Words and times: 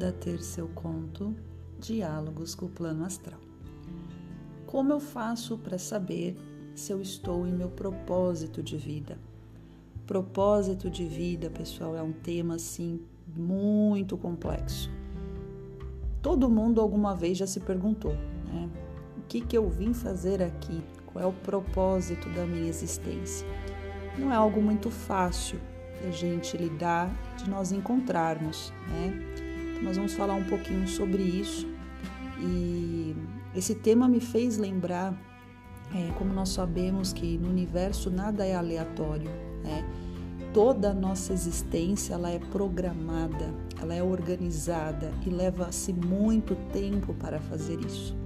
Ajuda 0.00 0.08
a 0.08 0.12
ter 0.12 0.42
seu 0.42 0.66
conto 0.68 1.36
Diálogos 1.78 2.54
com 2.54 2.64
o 2.64 2.70
Plano 2.70 3.04
Astral. 3.04 3.38
Como 4.64 4.94
eu 4.94 4.98
faço 4.98 5.58
para 5.58 5.76
saber 5.76 6.38
se 6.74 6.90
eu 6.90 7.02
estou 7.02 7.46
em 7.46 7.52
meu 7.52 7.68
propósito 7.68 8.62
de 8.62 8.78
vida? 8.78 9.18
Propósito 10.06 10.88
de 10.88 11.04
vida, 11.04 11.50
pessoal, 11.50 11.94
é 11.94 12.02
um 12.02 12.12
tema 12.12 12.54
assim 12.54 12.98
muito 13.36 14.16
complexo. 14.16 14.90
Todo 16.22 16.48
mundo 16.48 16.80
alguma 16.80 17.14
vez 17.14 17.36
já 17.36 17.46
se 17.46 17.60
perguntou, 17.60 18.14
né? 18.46 18.70
O 19.18 19.22
que, 19.28 19.42
que 19.42 19.58
eu 19.58 19.68
vim 19.68 19.92
fazer 19.92 20.42
aqui? 20.42 20.82
Qual 21.12 21.22
é 21.22 21.28
o 21.28 21.32
propósito 21.32 22.26
da 22.30 22.46
minha 22.46 22.70
existência? 22.70 23.46
Não 24.18 24.32
é 24.32 24.36
algo 24.36 24.62
muito 24.62 24.90
fácil 24.90 25.60
da 26.02 26.10
gente 26.10 26.56
lidar, 26.56 27.14
de 27.36 27.50
nós 27.50 27.70
encontrarmos, 27.70 28.72
né? 28.88 29.49
Nós 29.82 29.96
vamos 29.96 30.12
falar 30.12 30.34
um 30.34 30.44
pouquinho 30.44 30.86
sobre 30.86 31.22
isso 31.22 31.66
e 32.38 33.14
esse 33.54 33.74
tema 33.74 34.08
me 34.08 34.20
fez 34.20 34.56
lembrar, 34.56 35.14
é, 35.94 36.12
como 36.18 36.32
nós 36.32 36.50
sabemos 36.50 37.12
que 37.12 37.38
no 37.38 37.48
universo 37.48 38.10
nada 38.10 38.44
é 38.44 38.54
aleatório, 38.54 39.30
né? 39.62 39.84
Toda 40.52 40.90
a 40.90 40.94
nossa 40.94 41.32
existência 41.32 42.14
ela 42.14 42.28
é 42.30 42.38
programada, 42.38 43.54
ela 43.80 43.94
é 43.94 44.02
organizada 44.02 45.12
e 45.24 45.30
leva-se 45.30 45.92
muito 45.92 46.56
tempo 46.72 47.14
para 47.14 47.38
fazer 47.38 47.78
isso. 47.80 48.16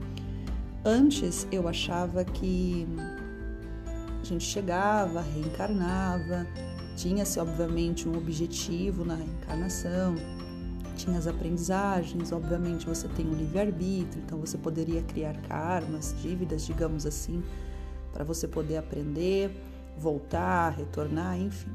Antes 0.84 1.46
eu 1.52 1.68
achava 1.68 2.24
que 2.24 2.86
a 4.22 4.24
gente 4.24 4.44
chegava, 4.44 5.20
reencarnava, 5.20 6.46
tinha-se, 6.96 7.38
obviamente, 7.38 8.08
um 8.08 8.16
objetivo 8.16 9.04
na 9.04 9.16
reencarnação, 9.16 10.14
tinha 11.04 11.18
as 11.18 11.26
aprendizagens, 11.26 12.32
obviamente 12.32 12.86
você 12.86 13.06
tem 13.08 13.26
o 13.26 13.34
livre-arbítrio, 13.34 14.22
então 14.24 14.38
você 14.38 14.56
poderia 14.56 15.02
criar 15.02 15.36
karmas, 15.42 16.14
dívidas, 16.22 16.64
digamos 16.64 17.04
assim, 17.04 17.42
para 18.12 18.24
você 18.24 18.48
poder 18.48 18.78
aprender, 18.78 19.50
voltar, 19.98 20.70
retornar, 20.70 21.38
enfim. 21.38 21.70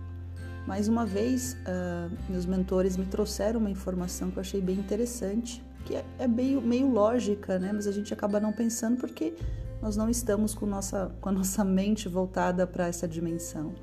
Mais 0.66 0.88
uma 0.88 1.06
vez, 1.06 1.54
uh, 1.54 2.12
meus 2.28 2.46
mentores 2.46 2.98
me 2.98 3.06
trouxeram 3.06 3.60
uma 3.60 3.70
informação 3.70 4.32
que 4.32 4.38
eu 4.38 4.42
achei 4.42 4.62
bem 4.62 4.78
interessante, 4.78 5.64
que 5.86 5.96
é, 5.96 6.04
é 6.18 6.28
meio, 6.28 6.62
meio 6.62 6.92
lógica, 6.92 7.60
né? 7.60 7.72
Mas 7.72 7.88
a 7.88 7.92
gente 7.92 8.14
acaba 8.14 8.40
não 8.40 8.52
pensando 8.52 8.98
porque 8.98 9.34
nós 9.82 9.96
não 9.96 10.10
estamos 10.10 10.54
com, 10.54 10.66
nossa, 10.66 11.12
com 11.22 11.30
a 11.30 11.32
nossa 11.32 11.64
mente 11.64 12.10
voltada 12.10 12.68
para 12.68 12.88
essa 12.88 13.08
dimensão. 13.08 13.74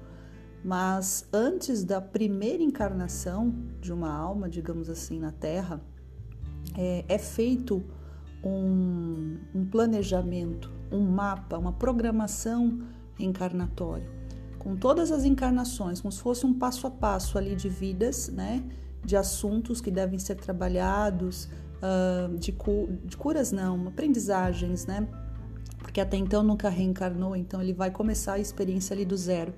Mas 0.67 1.29
antes 1.33 1.85
da 1.85 2.01
primeira 2.01 2.61
encarnação 2.61 3.55
de 3.81 3.93
uma 3.93 4.13
alma, 4.13 4.51
digamos 4.51 4.91
assim, 4.91 5.17
na 5.21 5.31
Terra, 5.31 5.81
é, 6.77 7.05
é 7.07 7.19
feito 7.19 7.85
um, 8.43 9.39
um 9.55 9.65
planejamento, 9.65 10.69
um 10.91 11.03
mapa, 11.09 11.57
uma 11.57 11.73
programação 11.73 12.81
reencarnatória, 13.15 14.11
com 14.59 14.75
todas 14.75 15.13
as 15.13 15.25
encarnações, 15.25 16.01
como 16.01 16.11
se 16.11 16.21
fosse 16.21 16.45
um 16.45 16.53
passo 16.53 16.89
a 16.89 16.91
passo 16.91 17.39
ali 17.39 17.55
de 17.55 17.69
vidas, 17.69 18.29
né? 18.29 18.61
De 19.05 19.17
assuntos 19.17 19.81
que 19.81 19.93
devem 19.93 20.19
ser 20.19 20.35
trabalhados, 20.35 21.49
uh, 21.77 22.37
de, 22.39 22.51
cu 22.51 22.89
de 23.05 23.17
curas 23.17 23.53
não, 23.53 23.87
aprendizagens, 23.87 24.85
né? 24.85 25.07
Porque 25.79 26.01
até 26.01 26.17
então 26.17 26.43
nunca 26.43 26.69
reencarnou, 26.69 27.37
então 27.37 27.63
ele 27.63 27.73
vai 27.73 27.93
começar 27.93 28.33
a 28.33 28.39
experiência 28.41 28.95
ali 28.95 29.05
do 29.05 29.17
zero. 29.17 29.55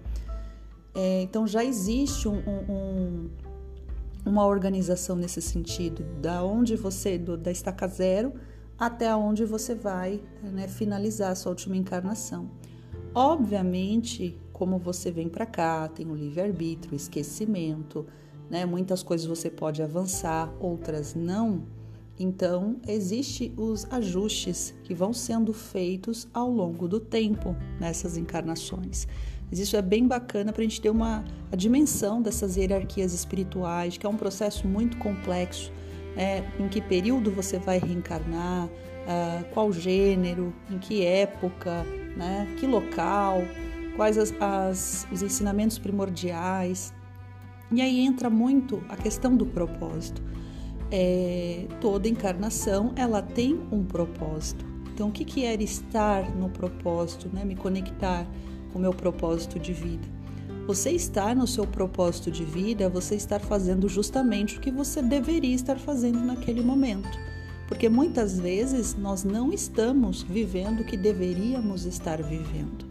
É, 0.94 1.22
então 1.22 1.46
já 1.46 1.64
existe 1.64 2.28
um, 2.28 2.38
um, 2.38 3.30
uma 4.24 4.46
organização 4.46 5.16
nesse 5.16 5.40
sentido, 5.40 6.04
da 6.20 6.42
onde 6.42 6.76
você, 6.76 7.18
do, 7.18 7.36
da 7.36 7.50
estaca 7.50 7.86
zero 7.86 8.32
até 8.78 9.14
onde 9.14 9.44
você 9.44 9.74
vai 9.74 10.20
né, 10.40 10.68
finalizar 10.68 11.32
a 11.32 11.34
sua 11.34 11.50
última 11.50 11.76
encarnação. 11.76 12.48
Obviamente, 13.12 14.38
como 14.52 14.78
você 14.78 15.10
vem 15.10 15.28
para 15.28 15.46
cá, 15.46 15.88
tem 15.88 16.06
o 16.08 16.14
livre-arbítrio, 16.14 16.94
esquecimento, 16.94 18.06
né? 18.48 18.64
Muitas 18.64 19.02
coisas 19.02 19.26
você 19.26 19.50
pode 19.50 19.82
avançar, 19.82 20.52
outras 20.60 21.14
não. 21.14 21.62
Então, 22.18 22.76
existe 22.86 23.52
os 23.56 23.86
ajustes 23.90 24.74
que 24.82 24.94
vão 24.94 25.12
sendo 25.12 25.52
feitos 25.52 26.28
ao 26.34 26.50
longo 26.50 26.88
do 26.88 26.98
tempo 26.98 27.54
nessas 27.80 28.16
encarnações. 28.16 29.06
Mas 29.50 29.58
isso 29.58 29.76
é 29.76 29.82
bem 29.82 30.06
bacana 30.06 30.52
para 30.52 30.60
a 30.60 30.64
gente 30.64 30.80
ter 30.80 30.90
uma 30.90 31.24
a 31.50 31.56
dimensão 31.56 32.20
dessas 32.20 32.56
hierarquias 32.56 33.12
espirituais, 33.14 33.96
que 33.96 34.06
é 34.06 34.08
um 34.08 34.16
processo 34.16 34.66
muito 34.66 34.96
complexo. 34.98 35.72
É, 36.16 36.42
em 36.58 36.68
que 36.68 36.80
período 36.80 37.30
você 37.30 37.58
vai 37.58 37.78
reencarnar, 37.78 38.66
uh, 38.66 39.44
qual 39.52 39.72
gênero, 39.72 40.52
em 40.68 40.76
que 40.76 41.04
época, 41.04 41.84
né, 42.16 42.52
que 42.58 42.66
local, 42.66 43.42
quais 43.94 44.18
as, 44.18 44.34
as, 44.40 45.06
os 45.12 45.22
ensinamentos 45.22 45.78
primordiais. 45.78 46.92
E 47.70 47.80
aí 47.80 48.00
entra 48.00 48.28
muito 48.28 48.82
a 48.88 48.96
questão 48.96 49.36
do 49.36 49.46
propósito. 49.46 50.22
É, 50.90 51.66
toda 51.80 52.08
encarnação 52.08 52.92
ela 52.96 53.22
tem 53.22 53.60
um 53.70 53.84
propósito. 53.84 54.64
Então, 54.92 55.08
o 55.08 55.12
que, 55.12 55.24
que 55.24 55.44
era 55.44 55.62
estar 55.62 56.34
no 56.34 56.48
propósito, 56.48 57.30
né? 57.32 57.44
Me 57.44 57.54
conectar 57.54 58.26
o 58.74 58.78
meu 58.78 58.92
propósito 58.92 59.58
de 59.58 59.72
vida. 59.72 60.06
Você 60.66 60.90
estar 60.90 61.34
no 61.34 61.46
seu 61.46 61.66
propósito 61.66 62.30
de 62.30 62.44
vida 62.44 62.84
é 62.84 62.88
você 62.88 63.14
estar 63.14 63.40
fazendo 63.40 63.88
justamente 63.88 64.58
o 64.58 64.60
que 64.60 64.70
você 64.70 65.00
deveria 65.00 65.54
estar 65.54 65.78
fazendo 65.78 66.20
naquele 66.20 66.60
momento. 66.60 67.08
Porque 67.66 67.88
muitas 67.88 68.38
vezes 68.38 68.94
nós 68.94 69.24
não 69.24 69.52
estamos 69.52 70.22
vivendo 70.22 70.80
o 70.80 70.84
que 70.84 70.96
deveríamos 70.96 71.86
estar 71.86 72.22
vivendo. 72.22 72.86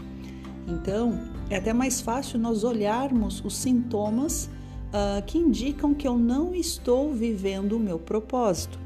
Então, 0.68 1.20
é 1.50 1.58
até 1.58 1.72
mais 1.72 2.02
fácil 2.02 2.40
nós 2.40 2.64
olharmos 2.64 3.44
os 3.46 3.56
sintomas 3.56 4.50
uh, 4.88 5.24
que 5.26 5.38
indicam 5.38 5.94
que 5.94 6.08
eu 6.08 6.18
não 6.18 6.54
estou 6.54 7.14
vivendo 7.14 7.74
o 7.74 7.80
meu 7.80 8.00
propósito. 8.00 8.80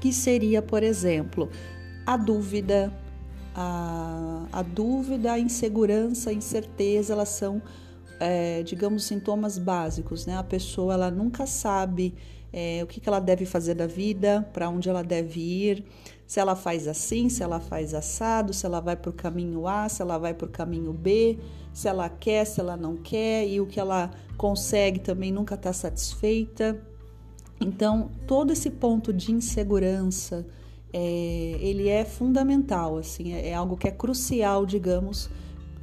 Que 0.00 0.12
seria, 0.12 0.60
por 0.60 0.82
exemplo, 0.82 1.48
a 2.06 2.16
dúvida, 2.16 2.92
a, 3.54 4.46
a 4.52 4.62
dúvida, 4.62 5.32
a 5.32 5.38
insegurança, 5.38 6.30
a 6.30 6.32
incerteza, 6.32 7.12
elas 7.12 7.28
são, 7.28 7.62
é, 8.18 8.62
digamos, 8.62 9.04
sintomas 9.04 9.58
básicos, 9.58 10.26
né? 10.26 10.36
A 10.36 10.42
pessoa 10.42 10.94
ela 10.94 11.10
nunca 11.10 11.46
sabe 11.46 12.14
é, 12.52 12.82
o 12.82 12.86
que, 12.86 13.00
que 13.00 13.08
ela 13.08 13.20
deve 13.20 13.44
fazer 13.44 13.74
da 13.74 13.86
vida, 13.86 14.48
para 14.52 14.68
onde 14.68 14.88
ela 14.88 15.02
deve 15.02 15.40
ir, 15.40 15.84
se 16.26 16.40
ela 16.40 16.56
faz 16.56 16.88
assim, 16.88 17.28
se 17.28 17.42
ela 17.42 17.60
faz 17.60 17.94
assado, 17.94 18.52
se 18.52 18.64
ela 18.64 18.80
vai 18.80 18.96
para 18.96 19.10
o 19.10 19.12
caminho 19.12 19.66
A, 19.66 19.88
se 19.88 20.00
ela 20.00 20.18
vai 20.18 20.34
para 20.34 20.46
o 20.46 20.50
caminho 20.50 20.92
B, 20.92 21.38
se 21.72 21.88
ela 21.88 22.08
quer, 22.08 22.44
se 22.44 22.60
ela 22.60 22.76
não 22.76 22.96
quer, 22.96 23.46
e 23.46 23.60
o 23.60 23.66
que 23.66 23.78
ela 23.78 24.10
consegue 24.36 25.00
também 25.00 25.32
nunca 25.32 25.54
está 25.54 25.72
satisfeita. 25.72 26.80
Então, 27.60 28.10
todo 28.26 28.52
esse 28.52 28.70
ponto 28.70 29.12
de 29.12 29.32
insegurança, 29.32 30.46
é, 30.96 31.58
ele 31.60 31.88
é 31.88 32.04
fundamental, 32.04 32.98
assim, 32.98 33.32
é, 33.32 33.48
é 33.48 33.54
algo 33.54 33.76
que 33.76 33.88
é 33.88 33.90
crucial, 33.90 34.64
digamos. 34.64 35.28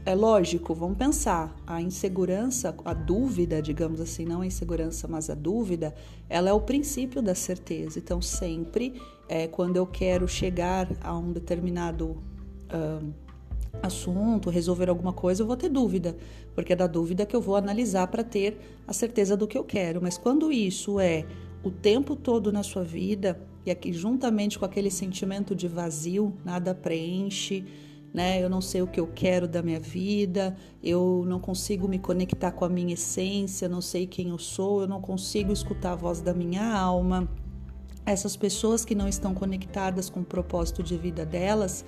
É 0.05 0.15
lógico, 0.15 0.73
vamos 0.73 0.97
pensar, 0.97 1.53
a 1.67 1.81
insegurança, 1.81 2.73
a 2.85 2.93
dúvida, 2.93 3.61
digamos 3.61 3.99
assim, 3.99 4.23
não 4.23 4.39
a 4.39 4.45
insegurança, 4.45 5.09
mas 5.09 5.29
a 5.29 5.35
dúvida, 5.35 5.93
ela 6.29 6.49
é 6.49 6.53
o 6.53 6.61
princípio 6.61 7.21
da 7.21 7.35
certeza. 7.35 7.99
Então, 7.99 8.21
sempre, 8.21 9.01
é, 9.27 9.47
quando 9.47 9.75
eu 9.75 9.85
quero 9.85 10.29
chegar 10.29 10.87
a 11.01 11.15
um 11.15 11.33
determinado 11.33 12.11
uh, 12.73 13.13
assunto, 13.83 14.49
resolver 14.49 14.89
alguma 14.89 15.11
coisa, 15.11 15.43
eu 15.43 15.47
vou 15.47 15.57
ter 15.57 15.69
dúvida, 15.69 16.15
porque 16.55 16.71
é 16.71 16.75
da 16.75 16.87
dúvida 16.87 17.25
que 17.25 17.35
eu 17.35 17.41
vou 17.41 17.57
analisar 17.57 18.07
para 18.07 18.23
ter 18.23 18.57
a 18.87 18.93
certeza 18.93 19.35
do 19.35 19.45
que 19.45 19.57
eu 19.57 19.65
quero. 19.65 20.01
Mas 20.01 20.17
quando 20.17 20.53
isso 20.53 21.01
é 21.01 21.25
o 21.61 21.69
tempo 21.69 22.15
todo 22.15 22.49
na 22.51 22.63
sua 22.63 22.83
vida, 22.83 23.37
e 23.65 23.71
aqui, 23.71 23.93
juntamente 23.93 24.57
com 24.57 24.65
aquele 24.65 24.89
sentimento 24.89 25.55
de 25.55 25.67
vazio, 25.67 26.33
nada 26.43 26.73
preenche, 26.73 27.63
né? 28.13 28.43
Eu 28.43 28.49
não 28.49 28.59
sei 28.59 28.81
o 28.81 28.87
que 28.87 28.99
eu 28.99 29.07
quero 29.07 29.47
da 29.47 29.61
minha 29.61 29.79
vida, 29.79 30.55
eu 30.83 31.23
não 31.27 31.39
consigo 31.39 31.87
me 31.87 31.99
conectar 31.99 32.51
com 32.51 32.65
a 32.65 32.69
minha 32.69 32.93
essência, 32.93 33.69
não 33.69 33.81
sei 33.81 34.07
quem 34.07 34.29
eu 34.29 34.37
sou, 34.37 34.81
eu 34.81 34.87
não 34.87 34.99
consigo 34.99 35.53
escutar 35.53 35.93
a 35.93 35.95
voz 35.95 36.21
da 36.21 36.33
minha 36.33 36.73
alma. 36.75 37.29
Essas 38.05 38.35
pessoas 38.35 38.83
que 38.83 38.95
não 38.95 39.07
estão 39.07 39.33
conectadas 39.33 40.09
com 40.09 40.21
o 40.21 40.25
propósito 40.25 40.81
de 40.81 40.97
vida 40.97 41.23
delas, 41.23 41.85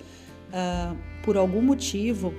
uh, 0.49 0.95
por 1.23 1.35
algum 1.37 1.61
motivo, 1.61 2.31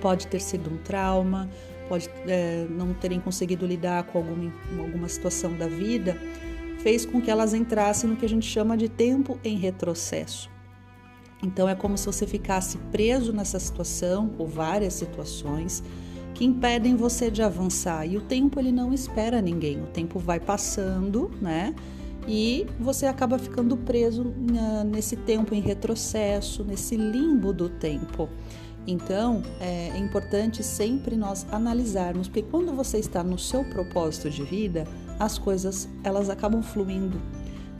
pode 0.00 0.26
ter 0.26 0.40
sido 0.40 0.68
um 0.68 0.78
trauma, 0.78 1.48
pode 1.88 2.10
é, 2.26 2.66
não 2.68 2.92
terem 2.92 3.20
conseguido 3.20 3.64
lidar 3.64 4.02
com 4.04 4.18
alguma, 4.18 4.52
alguma 4.80 5.08
situação 5.08 5.56
da 5.56 5.68
vida 5.68 6.18
fez 6.82 7.06
com 7.06 7.20
que 7.20 7.30
elas 7.30 7.54
entrassem 7.54 8.10
no 8.10 8.16
que 8.16 8.24
a 8.24 8.28
gente 8.28 8.46
chama 8.46 8.76
de 8.76 8.88
tempo 8.88 9.38
em 9.44 9.56
retrocesso. 9.56 10.50
Então 11.42 11.68
é 11.68 11.74
como 11.74 11.96
se 11.96 12.06
você 12.06 12.26
ficasse 12.26 12.78
preso 12.90 13.32
nessa 13.32 13.58
situação 13.58 14.32
ou 14.38 14.46
várias 14.46 14.94
situações 14.94 15.82
que 16.34 16.44
impedem 16.44 16.94
você 16.94 17.30
de 17.30 17.42
avançar. 17.42 18.06
E 18.06 18.16
o 18.16 18.20
tempo 18.20 18.58
ele 18.60 18.72
não 18.72 18.92
espera 18.92 19.42
ninguém. 19.42 19.80
O 19.82 19.86
tempo 19.86 20.18
vai 20.18 20.38
passando, 20.38 21.30
né? 21.40 21.74
e 22.26 22.66
você 22.78 23.06
acaba 23.06 23.38
ficando 23.38 23.76
preso 23.76 24.32
nesse 24.86 25.16
tempo 25.16 25.54
em 25.54 25.60
retrocesso, 25.60 26.64
nesse 26.64 26.96
limbo 26.96 27.52
do 27.52 27.68
tempo. 27.68 28.28
Então, 28.86 29.42
é 29.60 29.96
importante 29.96 30.62
sempre 30.62 31.16
nós 31.16 31.46
analisarmos, 31.52 32.26
porque 32.26 32.42
quando 32.42 32.74
você 32.74 32.98
está 32.98 33.22
no 33.22 33.38
seu 33.38 33.64
propósito 33.64 34.28
de 34.28 34.42
vida, 34.42 34.86
as 35.18 35.38
coisas 35.38 35.88
elas 36.02 36.28
acabam 36.28 36.62
fluindo. 36.62 37.20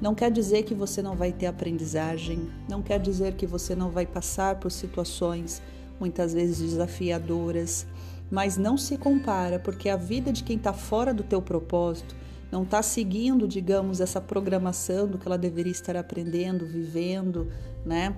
Não 0.01 0.15
quer 0.15 0.31
dizer 0.31 0.63
que 0.65 0.75
você 0.75 1.03
não 1.03 1.17
vai 1.17 1.33
ter 1.33 1.47
aprendizagem, 1.47 2.49
não 2.69 2.83
quer 2.83 2.99
dizer 2.99 3.35
que 3.35 3.47
você 3.47 3.75
não 3.75 3.91
vai 3.91 4.07
passar 4.07 4.57
por 4.57 4.71
situações 4.71 5.63
muitas 5.99 6.35
vezes 6.35 6.59
desafiadoras, 6.59 7.87
mas 8.31 8.57
não 8.57 8.77
se 8.77 8.97
compara, 8.97 9.59
porque 9.59 9.89
a 9.89 9.97
vida 9.97 10.33
de 10.33 10.43
quem 10.43 10.57
está 10.57 10.73
fora 10.73 11.13
do 11.13 11.23
teu 11.23 11.41
propósito, 11.43 12.17
não 12.51 12.65
está 12.65 12.83
seguindo, 12.83 13.49
digamos, 13.49 14.01
essa 14.01 14.21
programação 14.21 15.07
do 15.07 15.19
que 15.19 15.27
ela 15.27 15.39
deveria 15.39 15.73
estar 15.73 15.97
aprendendo, 15.97 16.67
vivendo, 16.67 17.49
né? 17.85 18.15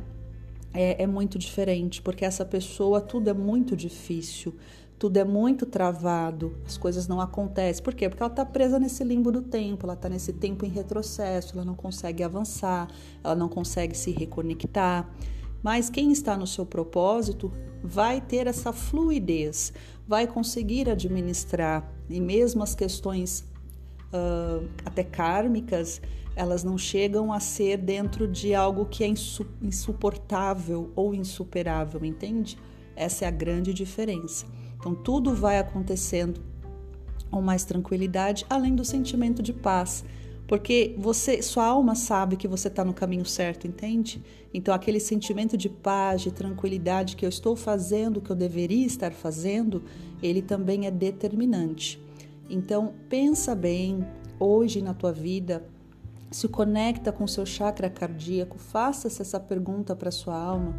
É, 0.75 1.05
é 1.05 1.07
muito 1.07 1.39
diferente, 1.39 2.03
porque 2.03 2.25
essa 2.25 2.45
pessoa 2.45 3.01
tudo 3.01 3.31
é 3.31 3.33
muito 3.33 3.77
difícil, 3.77 4.55
tudo 4.99 5.19
é 5.19 5.25
muito 5.25 5.67
travado, 5.67 6.57
as 6.67 6.77
coisas 6.77 7.07
não 7.07 7.21
acontecem. 7.21 7.83
Por 7.83 7.95
quê? 7.95 8.09
Porque 8.09 8.23
ela 8.23 8.33
está 8.33 8.45
presa 8.45 8.79
nesse 8.79 9.05
limbo 9.05 9.31
do 9.31 9.43
tempo, 9.43 9.87
ela 9.87 9.95
está 9.95 10.09
nesse 10.09 10.33
tempo 10.33 10.67
em 10.67 10.69
retrocesso, 10.69 11.55
ela 11.55 11.65
não 11.65 11.75
consegue 11.75 12.23
avançar, 12.23 12.89
ela 13.23 13.35
não 13.35 13.49
consegue 13.49 13.97
se 13.97 14.11
reconectar. 14.11 15.09
Mas 15.63 15.89
quem 15.89 16.13
está 16.13 16.37
no 16.37 16.47
seu 16.47 16.67
propósito 16.67 17.53
vai 17.83 18.21
ter 18.21 18.47
essa 18.47 18.73
fluidez, 18.73 19.73
vai 20.07 20.27
conseguir 20.27 20.91
administrar, 20.91 21.91
e 22.09 22.21
mesmo 22.21 22.63
as 22.63 22.75
questões 22.75 23.45
uh, 24.15 24.69
até 24.85 25.03
kármicas, 25.03 26.01
elas 26.37 26.65
não 26.65 26.79
chegam 26.79 27.33
a 27.33 27.41
ser 27.41 27.77
dentro 27.77 28.27
de 28.27 28.55
algo 28.55 28.87
que 28.87 29.05
é 29.05 29.13
insuportável 29.63 30.91
ou 30.97 31.15
insuperável, 31.15 32.05
entende? 32.05 32.59
Essa 32.97 33.25
é 33.25 33.29
a 33.29 33.31
grande 33.31 33.75
diferença. 33.75 34.47
Então 34.79 34.95
tudo 34.95 35.35
vai 35.35 35.59
acontecendo 35.59 36.41
com 37.31 37.41
mais 37.41 37.65
tranquilidade, 37.65 38.47
além 38.49 38.75
do 38.75 38.85
sentimento 38.85 39.43
de 39.43 39.53
paz, 39.53 40.05
porque 40.47 40.95
você, 40.99 41.41
sua 41.41 41.67
alma 41.67 41.95
sabe 41.95 42.37
que 42.37 42.47
você 42.47 42.69
está 42.69 42.85
no 42.85 42.93
caminho 42.93 43.25
certo, 43.25 43.67
entende? 43.67 44.23
Então 44.53 44.75
aquele 44.75 45.01
sentimento 45.01 45.57
de 45.57 45.69
paz, 45.69 46.23
de 46.23 46.33
tranquilidade 46.33 47.17
que 47.17 47.25
eu 47.25 47.29
estou 47.29 47.57
fazendo, 47.57 48.21
que 48.21 48.31
eu 48.31 48.37
deveria 48.37 48.87
estar 48.87 49.13
fazendo, 49.13 49.83
ele 50.23 50.43
também 50.43 50.87
é 50.87 50.91
determinante. 50.91 52.04
Então, 52.49 52.95
pensa 53.09 53.55
bem 53.55 54.07
hoje 54.39 54.83
na 54.83 54.95
tua 54.95 55.13
vida, 55.13 55.65
se 56.31 56.49
conecta 56.49 57.13
com 57.13 57.25
o 57.25 57.29
seu 57.29 57.47
chakra 57.47 57.89
cardíaco, 57.89 58.59
faça 58.59 59.09
essa 59.09 59.39
pergunta 59.39 59.95
para 59.95 60.11
sua 60.11 60.37
alma. 60.37 60.75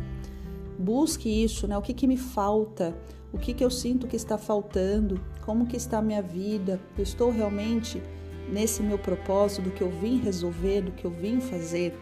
Busque 0.78 1.30
isso, 1.30 1.68
né? 1.68 1.78
O 1.78 1.82
que, 1.82 1.94
que 1.94 2.08
me 2.08 2.18
falta? 2.18 2.96
O 3.32 3.38
que, 3.38 3.54
que 3.54 3.64
eu 3.64 3.72
sinto 3.72 4.08
que 4.08 4.16
está 4.16 4.38
faltando? 4.38 5.20
Como 5.46 5.66
que 5.66 5.78
está 5.78 6.00
a 6.00 6.02
minha 6.02 6.22
vida? 6.22 6.80
Eu 6.98 7.04
estou 7.04 7.32
realmente 7.32 8.02
nesse 8.50 8.84
meu 8.84 8.98
propósito 8.98 9.64
do 9.64 9.72
que 9.72 9.82
eu 9.82 9.90
vim 9.90 10.18
resolver, 10.18 10.82
do 10.82 10.92
que 10.92 11.06
eu 11.06 11.12
vim 11.12 11.40
fazer? 11.40 11.98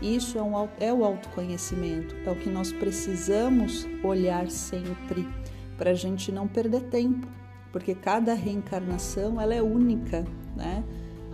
Isso 0.00 0.38
é, 0.38 0.42
um, 0.42 0.68
é 0.78 0.92
o 0.92 1.04
autoconhecimento, 1.04 2.14
é 2.26 2.30
o 2.30 2.36
que 2.36 2.50
nós 2.50 2.72
precisamos 2.72 3.86
olhar 4.04 4.50
sempre 4.50 5.26
para 5.78 5.90
a 5.90 5.94
gente 5.94 6.30
não 6.30 6.46
perder 6.46 6.82
tempo, 6.84 7.26
porque 7.76 7.94
cada 7.94 8.32
reencarnação 8.32 9.38
ela 9.38 9.54
é 9.54 9.62
única, 9.62 10.24
né? 10.56 10.82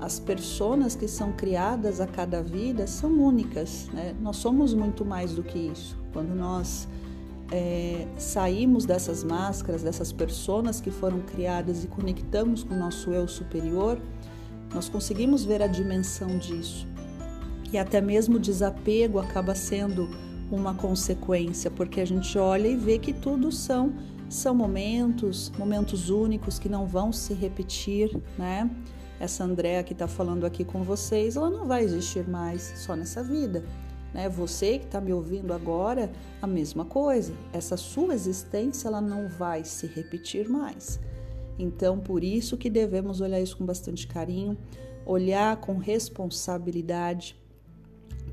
As 0.00 0.18
pessoas 0.18 0.96
que 0.96 1.06
são 1.06 1.30
criadas 1.30 2.00
a 2.00 2.06
cada 2.08 2.42
vida 2.42 2.84
são 2.88 3.12
únicas, 3.12 3.88
né? 3.94 4.12
Nós 4.20 4.38
somos 4.38 4.74
muito 4.74 5.04
mais 5.04 5.34
do 5.34 5.44
que 5.44 5.56
isso. 5.56 5.96
Quando 6.12 6.34
nós 6.34 6.88
é, 7.52 8.08
saímos 8.16 8.84
dessas 8.84 9.22
máscaras, 9.22 9.84
dessas 9.84 10.10
pessoas 10.10 10.80
que 10.80 10.90
foram 10.90 11.20
criadas 11.20 11.84
e 11.84 11.86
conectamos 11.86 12.64
com 12.64 12.74
o 12.74 12.76
nosso 12.76 13.12
eu 13.12 13.28
superior, 13.28 14.00
nós 14.74 14.88
conseguimos 14.88 15.44
ver 15.44 15.62
a 15.62 15.68
dimensão 15.68 16.38
disso. 16.38 16.88
E 17.72 17.78
até 17.78 18.00
mesmo 18.00 18.34
o 18.34 18.40
desapego 18.40 19.20
acaba 19.20 19.54
sendo 19.54 20.08
uma 20.50 20.74
consequência, 20.74 21.70
porque 21.70 22.00
a 22.00 22.04
gente 22.04 22.36
olha 22.36 22.66
e 22.66 22.74
vê 22.74 22.98
que 22.98 23.12
tudo 23.12 23.52
são 23.52 23.92
são 24.32 24.54
momentos, 24.54 25.52
momentos 25.58 26.08
únicos 26.08 26.58
que 26.58 26.68
não 26.68 26.86
vão 26.86 27.12
se 27.12 27.34
repetir, 27.34 28.10
né? 28.38 28.70
Essa 29.20 29.44
Andréa 29.44 29.84
que 29.84 29.92
está 29.92 30.08
falando 30.08 30.44
aqui 30.44 30.64
com 30.64 30.82
vocês, 30.82 31.36
ela 31.36 31.50
não 31.50 31.66
vai 31.66 31.84
existir 31.84 32.28
mais 32.28 32.72
só 32.76 32.96
nessa 32.96 33.22
vida. 33.22 33.64
Né? 34.12 34.28
Você 34.28 34.78
que 34.78 34.86
está 34.86 35.00
me 35.00 35.12
ouvindo 35.12 35.52
agora, 35.52 36.10
a 36.40 36.46
mesma 36.46 36.84
coisa. 36.84 37.32
Essa 37.52 37.76
sua 37.76 38.14
existência 38.14 38.88
ela 38.88 39.00
não 39.00 39.28
vai 39.28 39.64
se 39.64 39.86
repetir 39.86 40.48
mais. 40.48 40.98
Então, 41.58 42.00
por 42.00 42.24
isso 42.24 42.56
que 42.56 42.68
devemos 42.68 43.20
olhar 43.20 43.40
isso 43.40 43.56
com 43.56 43.64
bastante 43.64 44.06
carinho, 44.06 44.56
olhar 45.06 45.56
com 45.58 45.76
responsabilidade, 45.76 47.40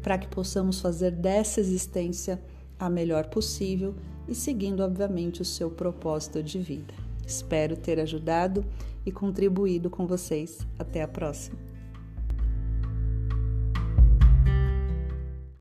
para 0.02 0.18
que 0.18 0.28
possamos 0.28 0.80
fazer 0.80 1.12
dessa 1.12 1.60
existência 1.60 2.42
a 2.80 2.90
melhor 2.90 3.28
possível 3.28 3.94
e 4.30 4.36
seguindo, 4.36 4.84
obviamente, 4.84 5.42
o 5.42 5.46
seu 5.46 5.72
propósito 5.72 6.44
de 6.44 6.60
vida. 6.60 6.94
Espero 7.26 7.76
ter 7.76 8.00
ajudado 8.00 8.64
e 9.06 9.12
contribuído 9.12 9.90
com 9.90 10.06
vocês. 10.06 10.60
Até 10.78 11.02
a 11.02 11.08
próxima! 11.08 11.69